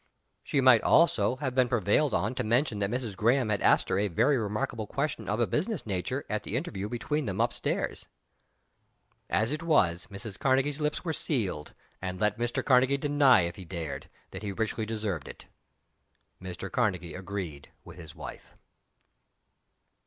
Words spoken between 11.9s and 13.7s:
and let Mr. Karnegie deny if he